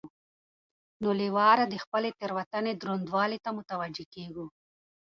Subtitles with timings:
[1.01, 4.45] نو له واره د خپلې تېروتنې درونوالي ته متوجه کېږو.